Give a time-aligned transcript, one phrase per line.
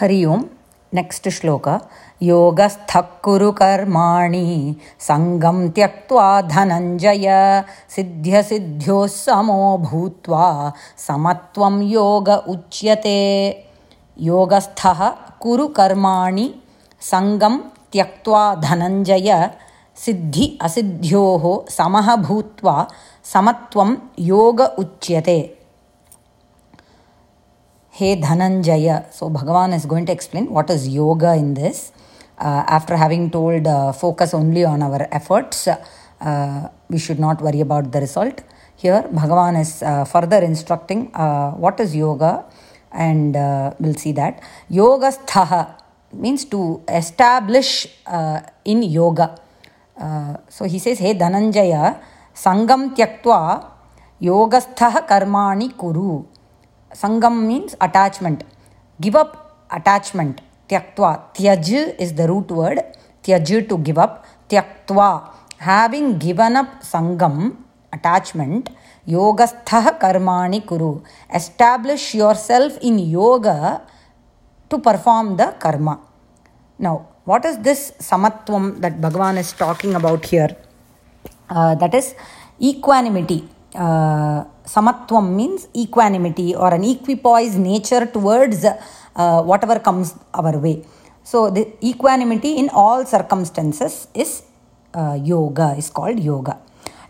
[0.00, 0.42] हरि ओम्।
[0.94, 1.66] Next श्लोक।
[2.22, 7.26] योगस्थः कुरु कर्माणि सङ्गं त्यक्त्वा धनञ्जय
[7.88, 13.18] सिद्ध्यसिद्ध्योः समो भूत्वा समत्वं योग उच्यते।
[14.20, 15.08] योगस्थः
[15.40, 16.54] कुरु कर्माणि
[17.00, 17.58] सङ्गं
[17.92, 19.50] त्यक्त्वा धनञ्जय
[19.96, 22.88] सिद्धि असिद्ध्योः समः भूत्वा
[23.24, 25.57] समत्वं योग उच्यते
[27.98, 29.12] Hey Dhananjaya.
[29.12, 31.90] So Bhagavan is going to explain what is yoga in this.
[32.38, 37.60] Uh, after having told uh, focus only on our efforts, uh, we should not worry
[37.60, 38.40] about the result.
[38.76, 42.44] Here Bhagavan is uh, further instructing uh, what is yoga
[42.92, 44.44] and uh, we'll see that.
[44.68, 45.74] Yoga sthaha
[46.12, 47.88] means to establish
[48.64, 49.34] in yoga.
[50.50, 52.00] So he says, Hey Dhananjaya,
[52.32, 53.66] Sangam Tyaktva
[54.22, 56.37] Yogasthaha Karmani Kuru.
[56.92, 58.44] Sangam means attachment.
[59.00, 60.40] Give up attachment.
[60.68, 61.34] Tyaktva.
[61.34, 62.80] Tyaj is the root word.
[63.22, 64.24] Tyaj to give up.
[64.48, 65.30] Tyaktva.
[65.58, 67.56] Having given up Sangam,
[67.92, 68.70] attachment,
[69.06, 71.02] Yogastha karmani kuru.
[71.34, 73.82] Establish yourself in yoga
[74.70, 75.98] to perform the karma.
[76.78, 80.56] Now, what is this samatvam that Bhagavan is talking about here?
[81.50, 82.14] Uh, that is
[82.60, 83.48] equanimity.
[83.74, 90.84] Uh, samatvam means equanimity or an equipoise nature towards uh, whatever comes our way.
[91.22, 94.42] So, the equanimity in all circumstances is
[94.94, 96.58] uh, yoga, is called yoga.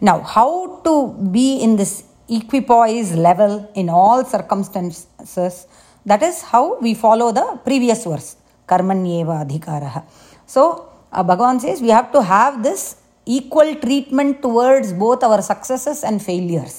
[0.00, 5.66] Now, how to be in this equipoise level in all circumstances?
[6.04, 10.04] That is how we follow the previous verse, karmanyeva adhikaraha.
[10.46, 12.96] So, uh, Bhagavan says we have to have this
[13.36, 16.76] equal treatment towards both our successes and failures.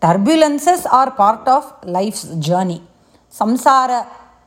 [0.00, 1.64] Turbulences are part of
[1.98, 2.80] life's journey.
[3.38, 4.00] Samsara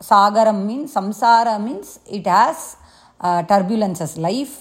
[0.10, 2.78] sagaram means samsara means it has
[3.20, 4.18] uh, turbulences.
[4.18, 4.54] Life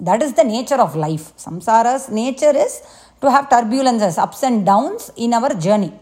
[0.00, 1.26] that is the nature of life.
[1.36, 2.82] Samsara's nature is
[3.20, 5.92] to have turbulences, ups and downs in our journey.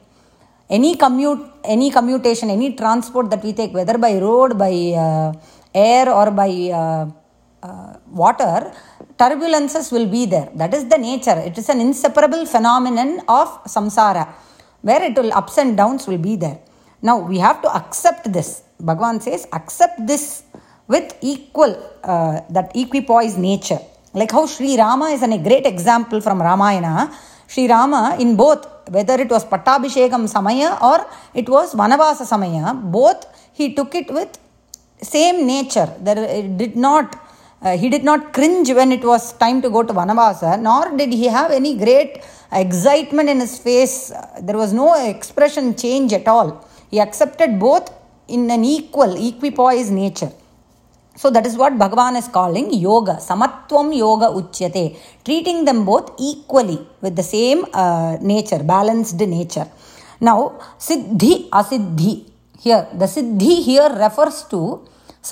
[0.68, 4.72] Any commute, any commutation, any transport that we take, whether by road, by
[5.04, 5.32] uh,
[5.74, 6.50] air, or by
[6.80, 7.06] uh,
[7.62, 8.72] uh, water,
[9.18, 10.48] turbulences will be there.
[10.54, 11.38] That is the nature.
[11.38, 14.28] It is an inseparable phenomenon of samsara,
[14.82, 16.58] where it will ups and downs will be there.
[17.02, 18.62] Now we have to accept this.
[18.82, 20.42] Bhagavan says, accept this
[20.86, 21.72] with equal,
[22.04, 23.78] uh, that equipoise nature.
[24.12, 27.14] Like how Sri Rama is a great example from Ramayana.
[27.46, 33.26] Sri Rama, in both, whether it was Pattabhishekam Samaya or it was Vanavasa Samaya, both
[33.52, 34.38] he took it with
[35.00, 35.92] same nature.
[36.00, 37.25] There it did not
[37.66, 41.12] uh, he did not cringe when it was time to go to Vanavasa, nor did
[41.20, 42.12] he have any great
[42.62, 43.96] excitement in his face.
[44.46, 46.48] There was no expression change at all.
[46.92, 47.86] He accepted both
[48.36, 50.32] in an equal, equipoise nature.
[51.20, 53.14] So that is what Bhagavan is calling yoga.
[53.28, 54.84] Samatvam yoga uchyate.
[55.24, 59.68] Treating them both equally with the same uh, nature, balanced nature.
[60.20, 60.38] Now,
[60.78, 62.14] siddhi, asiddhi.
[62.64, 64.60] Here, the siddhi here refers to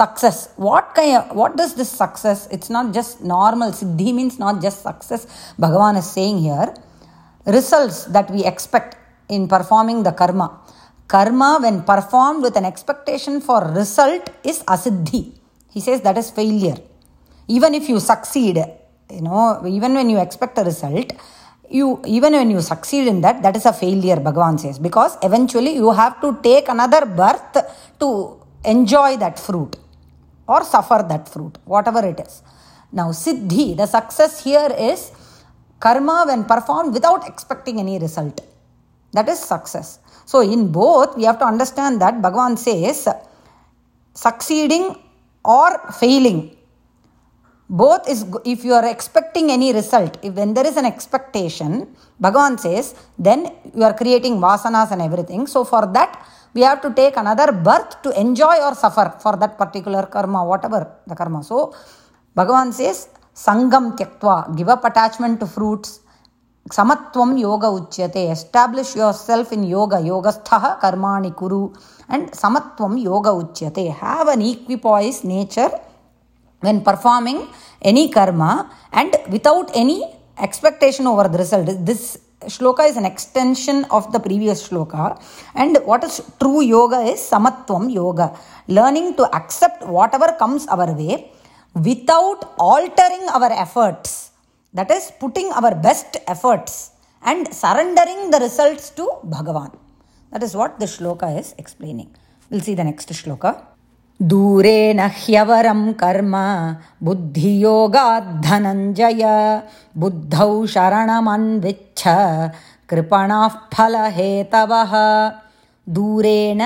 [0.01, 2.49] success what kind of, what does this success?
[2.51, 3.73] It's not just normal.
[3.73, 5.27] Siddhi means not just success.
[5.59, 6.75] Bhagavan is saying here
[7.47, 8.97] results that we expect
[9.29, 10.61] in performing the karma.
[11.09, 15.33] Karma when performed with an expectation for result is asiddhi.
[15.71, 16.77] He says that is failure.
[17.49, 18.65] Even if you succeed
[19.11, 21.13] you know even when you expect a result
[21.69, 24.79] you even when you succeed in that that is a failure bhagavan says.
[24.79, 27.57] Because eventually you have to take another birth
[28.01, 29.77] to enjoy that fruit
[30.47, 32.43] or suffer that fruit, whatever it is.
[32.93, 35.11] Now, Siddhi, the success here is
[35.81, 38.41] karma when performed without expecting any result.
[39.13, 39.99] That is success.
[40.27, 43.09] So, in both, we have to understand that Bhagavan says
[44.15, 44.97] succeeding
[45.45, 46.57] or failing.
[47.69, 52.61] Both is if you are expecting any result, if when there is an expectation, Bhagavan
[52.61, 55.47] says, then you are creating vasanas and everything.
[55.47, 59.59] So, for that, we have to take another birth to enjoy or suffer for that
[59.59, 61.43] particular karma, whatever the karma.
[61.43, 61.75] So,
[62.37, 66.01] Bhagavan says, Sangam tyaktva, give up attachment to fruits.
[66.71, 71.73] Samatvam yoga uchyate, establish yourself in yoga, yogasthaha karmani kuru.
[72.09, 75.71] And samatvam yoga uchyate, have an equipoise nature
[76.61, 77.49] when performing
[77.83, 81.85] any karma and without any expectation over the result.
[81.85, 85.21] This shloka is an extension of the previous shloka.
[85.55, 88.37] And what is true yoga is samatvam yoga.
[88.69, 91.31] Learning to accept whatever comes our way
[91.75, 94.31] without altering our efforts.
[94.73, 96.91] That is, putting our best efforts
[97.23, 99.77] and surrendering the results to Bhagavan.
[100.33, 102.15] That is what the shloka is explaining.
[102.51, 103.74] We'll see the next shloka.
[104.23, 106.37] दूरेण ह्यवरं कर्म
[107.03, 108.03] बुद्धियोगाद्धनञ्जय।
[109.97, 112.05] बुद्धौ शरणमन्विच्छ
[112.89, 114.93] कृपणाः फलहेतवः।
[115.89, 116.63] दूरेण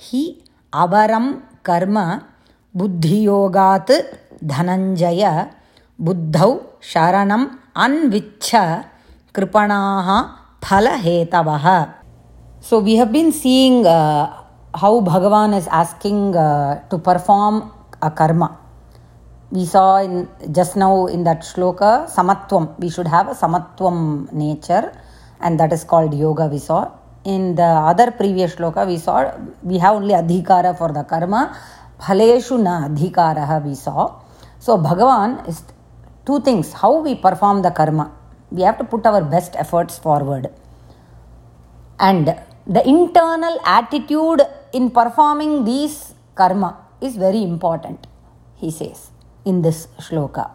[0.00, 0.42] हि
[0.74, 1.32] अवरं
[1.64, 2.20] कर्म
[2.76, 3.92] बुद्धियोगात्
[4.44, 5.46] धनञ्जय।
[6.00, 7.46] बुद्धौ शरणम्
[7.76, 8.56] अन्विच्छ
[9.34, 10.22] कृपणाः
[10.64, 11.86] फलहेतवः।
[12.72, 14.26] We have been seeing uh,
[14.76, 18.58] how Bhagavan is asking uh, to perform a karma.
[19.50, 22.78] We saw in just now in that shloka samatvam.
[22.78, 24.92] We should have a samatvam nature,
[25.40, 26.46] and that is called yoga.
[26.46, 26.90] We saw
[27.24, 29.32] in the other previous shloka we saw
[29.62, 31.56] we have only adhikara for the karma.
[32.00, 34.20] Phaleshu na adhikara we saw.
[34.58, 35.62] So Bhagavan is
[36.26, 38.12] two things: how we perform the karma.
[38.50, 40.50] We have to put our best efforts forward,
[41.98, 42.36] and
[42.66, 44.42] the internal attitude
[44.78, 45.96] in performing these
[46.34, 46.70] karma
[47.00, 48.06] is very important,
[48.62, 49.10] he says
[49.44, 50.46] in this shloka.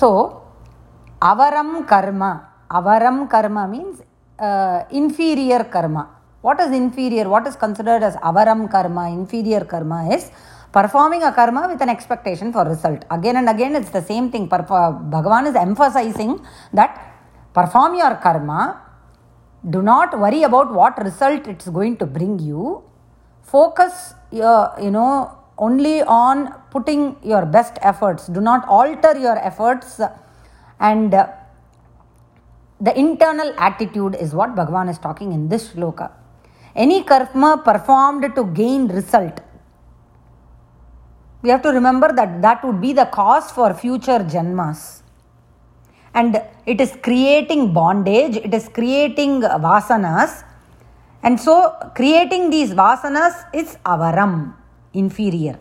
[0.00, 0.42] So,
[1.20, 2.32] avaram karma,
[2.70, 4.02] avaram karma means
[4.38, 6.04] uh, inferior karma.
[6.40, 7.28] What is inferior?
[7.28, 10.30] What is considered as avaram karma, inferior karma is
[10.72, 13.04] performing a karma with an expectation for result.
[13.10, 14.48] Again and again, it's the same thing.
[14.48, 16.40] Bhagavan is emphasizing
[16.72, 16.90] that
[17.54, 18.82] perform your karma
[19.68, 22.82] do not worry about what result it's going to bring you
[23.54, 25.10] focus your you know
[25.58, 28.26] only on putting your best efforts.
[28.26, 30.00] Do not alter your efforts.
[30.78, 31.28] And uh,
[32.80, 36.10] the internal attitude is what bhagavan is talking in this shloka.
[36.74, 39.40] Any karma performed to gain result
[41.46, 45.02] we have to remember that that would be the cause for future janmas.
[46.12, 50.42] And it is creating bondage, it is creating vasanas.
[51.26, 51.54] And so,
[51.98, 54.54] creating these vasanas is avaram,
[55.02, 55.58] inferior.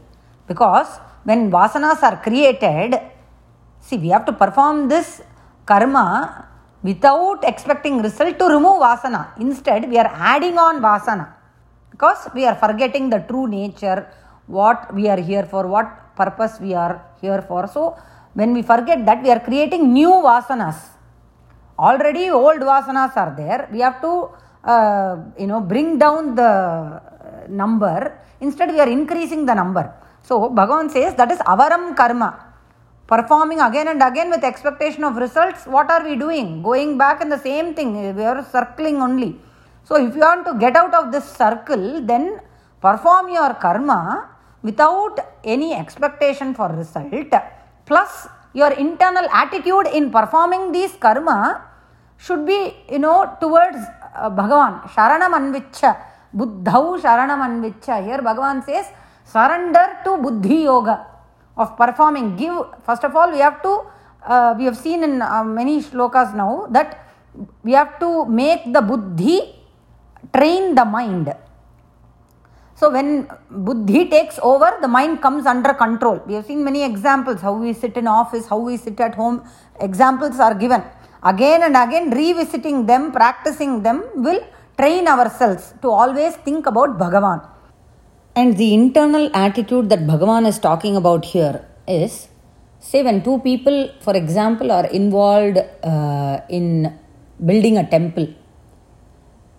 [0.48, 0.90] Because
[1.24, 3.00] when vasanas are created,
[3.80, 5.24] see, we have to perform this
[5.66, 6.08] karma
[6.84, 9.22] without expecting result to remove vasana.
[9.46, 11.26] Instead, we are adding on vasana
[11.90, 14.00] because we are forgetting the true nature,
[14.46, 17.68] what we are here for, what purpose we are here for.
[17.68, 17.98] So,
[18.36, 20.80] when we forget that, we are creating new vasanas.
[21.80, 23.68] Already old vasanas are there.
[23.72, 24.30] We have to,
[24.66, 27.02] uh, you know, bring down the
[27.50, 28.18] number.
[28.42, 29.94] Instead, we are increasing the number.
[30.24, 32.30] So, Bhagavan says that is avaram karma.
[33.08, 35.66] Performing again and again with expectation of results.
[35.66, 36.64] What are we doing?
[36.64, 38.16] Going back in the same thing.
[38.16, 39.40] We are circling only.
[39.84, 42.40] So, if you want to get out of this circle, then
[42.82, 44.30] perform your karma
[44.64, 47.34] without any expectation for result
[47.86, 51.64] plus your internal attitude in performing these karma
[52.18, 53.78] should be, you know, towards
[54.16, 54.84] Bhagavan.
[54.90, 55.98] Sharanam anvicha.
[56.34, 58.04] Buddhau sharanam anvicha.
[58.04, 58.86] Here Bhagavan says,
[59.26, 61.08] surrender to buddhi yoga
[61.58, 62.36] of performing.
[62.36, 63.84] Give, first of all, we have to,
[64.26, 67.08] uh, we have seen in uh, many shlokas now that
[67.64, 69.56] we have to make the buddhi
[70.34, 71.34] train the mind.
[72.76, 76.22] So when buddhi takes over, the mind comes under control.
[76.28, 79.48] We have seen many examples how we sit in office, how we sit at home.
[79.80, 80.84] Examples are given.
[81.32, 84.42] Again and again, revisiting them, practicing them will
[84.80, 87.40] train ourselves to always think about Bhagavan.
[88.36, 92.28] And the internal attitude that Bhagavan is talking about here is
[92.80, 96.94] say, when two people, for example, are involved uh, in
[97.44, 98.28] building a temple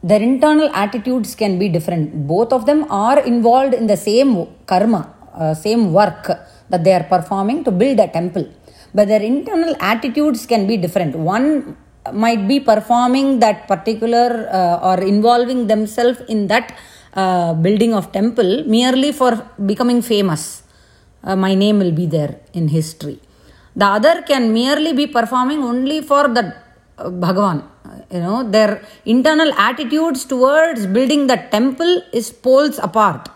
[0.09, 2.27] their internal attitudes can be different.
[2.35, 5.03] Both of them are involved in the same karma,
[5.35, 6.25] uh, same work
[6.71, 8.47] that they are performing to build a temple.
[8.97, 11.15] But their internal attitudes can be different.
[11.37, 11.77] One
[12.25, 14.29] might be performing that particular
[14.61, 16.67] uh, or involving themselves in that
[17.15, 19.33] uh, building of temple merely for
[19.73, 20.63] becoming famous.
[21.23, 23.19] Uh, my name will be there in history.
[23.75, 26.45] The other can merely be performing only for the
[26.99, 27.59] uh, Bhagavan
[28.11, 33.29] you know their internal attitudes towards building the temple is poles apart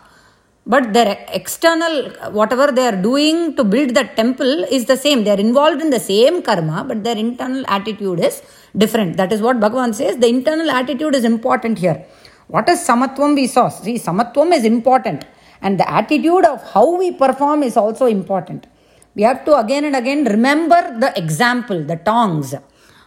[0.65, 5.23] but their external whatever they are doing to build the temple is the same.
[5.23, 8.43] They are involved in the same karma but their internal attitude is
[8.77, 9.17] different.
[9.17, 10.17] That is what bhagavan says.
[10.17, 12.05] The internal attitude is important here.
[12.47, 13.69] What is samatvam we saw?
[13.69, 15.25] See samatvam is important.
[15.61, 18.67] And the attitude of how we perform is also important.
[19.15, 22.53] We have to again and again remember the example the tongs.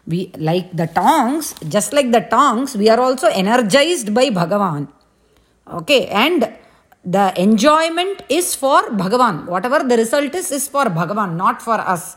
[0.06, 4.88] We like the tongs just like the tongs we are also energized by bhagavan.
[5.66, 6.53] Okay and
[7.04, 9.46] the enjoyment is for bhagavan.
[9.46, 12.16] Whatever the result is is for bhagavan not for us.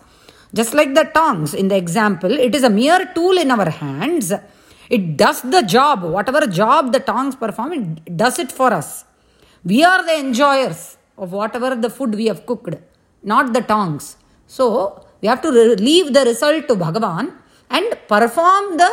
[0.53, 4.31] Just like the tongs in the example it is a mere tool in our hands.
[4.89, 6.03] It does the job.
[6.03, 9.03] Whatever job the tongs perform it does it for us.
[9.63, 12.75] We are the enjoyers of whatever the food we have cooked,
[13.23, 14.15] not the tongs.
[14.45, 17.33] So we have to leave the result to Bhagavan
[17.69, 18.89] and perform the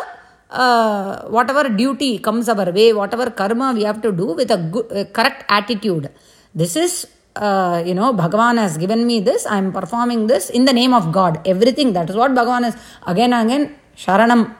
[0.55, 5.13] uh, whatever duty comes our way, whatever karma we have to do with a good,
[5.13, 6.11] correct attitude.
[6.55, 7.07] This is,
[7.37, 10.95] uh, you know, Bhagavan has given me this, I am performing this in the name
[10.95, 11.41] of God.
[11.47, 12.77] Everything, that is what Bhagavan is.
[13.07, 14.55] Again and again, Sharanam.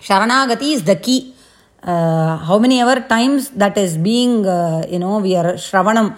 [0.00, 1.34] Sharanagati is the key.
[1.82, 6.16] Uh, how many ever times that is being, uh, you know, we are Shravanam.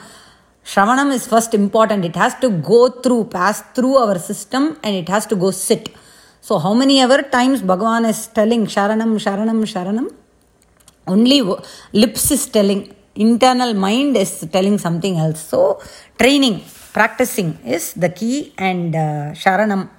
[0.65, 2.05] Shravanam is first important.
[2.05, 5.89] It has to go through, pass through our system and it has to go sit.
[6.43, 10.11] So, how many ever times Bhagavan is telling Sharanam, Sharanam, Sharanam?
[11.07, 11.43] Only
[11.93, 15.41] lips is telling, internal mind is telling something else.
[15.41, 15.83] So,
[16.19, 16.63] training,
[16.95, 19.91] practicing is the key and uh, Sharanam.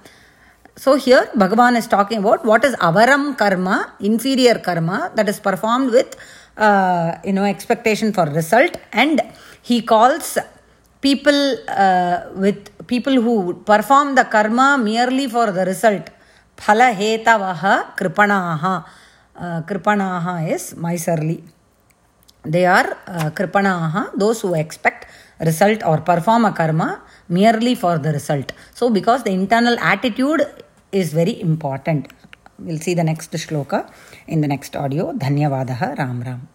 [0.74, 5.92] So, here Bhagavan is talking about what is avaram karma, inferior karma that is performed
[5.92, 6.16] with,
[6.56, 9.22] uh, you know, expectation for result and
[9.62, 10.38] he calls
[11.00, 16.10] people uh, with people who perform the karma merely for the result
[16.64, 16.88] phala
[18.00, 18.74] kripanaha
[19.44, 21.42] uh, kripanaha is miserly
[22.54, 25.02] they are uh, kripanaha those who expect
[25.48, 26.88] result or perform a karma
[27.28, 30.42] merely for the result so because the internal attitude
[31.00, 32.08] is very important
[32.58, 33.80] we'll see the next shloka
[34.26, 36.51] in the next audio dhanyavadaha ram ram